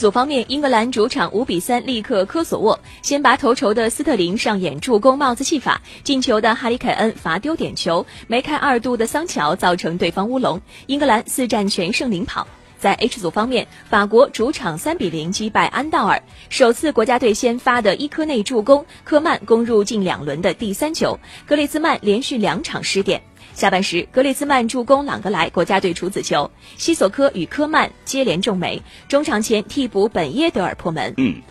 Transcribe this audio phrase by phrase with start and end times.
[0.00, 12.46] 组方面，英格兰主场五比三力克科索沃，先拔头筹的斯特林上演助攻帽子戏法，进球的哈里凯恩罚丢点球，梅开二度的桑乔造成对方乌龙，英格兰四战全胜领跑。
[12.80, 23.20] 在 H 组方面，法国主场三比零击败安道尔，首次国家队先发的伊科内助攻，科曼攻入近两轮的第三球，格列兹曼连续两场失点。
[23.52, 28.82] 下半时，格列兹曼助攻朗格莱国家队处子球，西索科与科曼接连中梅。
[29.08, 31.12] 中场前替补本耶德尔破门。
[31.18, 31.42] 嗯，